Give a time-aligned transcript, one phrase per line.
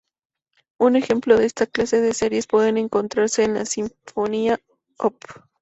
[0.79, 4.59] Un ejemplo de esta clase de series puede encontrarse en la Sinfonía
[4.97, 5.23] Op.